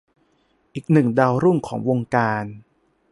[0.73, 2.45] อีกหนึ่งดาวรุ่งของวงการ